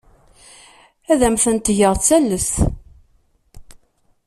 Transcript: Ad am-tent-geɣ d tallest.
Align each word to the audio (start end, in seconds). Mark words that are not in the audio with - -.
Ad 1.11 1.21
am-tent-geɣ 1.27 1.93
d 1.95 2.01
tallest. 2.07 2.55